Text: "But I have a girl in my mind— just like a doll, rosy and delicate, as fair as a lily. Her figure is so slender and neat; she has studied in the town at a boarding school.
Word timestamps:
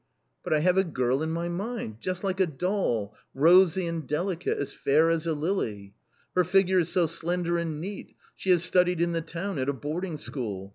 "But 0.43 0.51
I 0.51 0.61
have 0.61 0.79
a 0.79 0.83
girl 0.83 1.21
in 1.21 1.29
my 1.29 1.47
mind— 1.47 1.97
just 2.01 2.23
like 2.23 2.39
a 2.39 2.47
doll, 2.47 3.13
rosy 3.35 3.85
and 3.85 4.07
delicate, 4.07 4.57
as 4.57 4.73
fair 4.73 5.11
as 5.11 5.27
a 5.27 5.33
lily. 5.35 5.93
Her 6.33 6.43
figure 6.43 6.79
is 6.79 6.89
so 6.89 7.05
slender 7.05 7.59
and 7.59 7.79
neat; 7.79 8.15
she 8.35 8.49
has 8.49 8.63
studied 8.63 8.99
in 8.99 9.11
the 9.11 9.21
town 9.21 9.59
at 9.59 9.69
a 9.69 9.73
boarding 9.73 10.17
school. 10.17 10.69